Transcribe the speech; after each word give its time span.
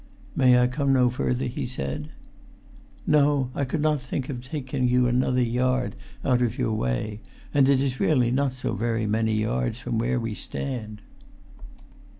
"May 0.35 0.57
I 0.59 0.65
come 0.65 0.93
no 0.93 1.11
further?" 1.11 1.45
he 1.45 1.63
said. 1.67 2.09
"No, 3.05 3.51
I 3.53 3.65
could 3.65 3.83
not 3.83 4.01
think 4.01 4.29
of 4.29 4.43
taking 4.43 4.87
you 4.87 5.05
another 5.05 5.43
yard 5.43 5.95
out 6.25 6.41
of 6.41 6.57
your 6.57 6.71
way. 6.73 7.21
And 7.53 7.69
it 7.69 7.79
is 7.79 7.99
really 7.99 8.31
not 8.31 8.53
so 8.53 8.73
very 8.73 9.05
many 9.05 9.35
yards 9.35 9.79
from 9.79 9.99
where 9.99 10.19
we 10.19 10.33
stand!" 10.33 11.03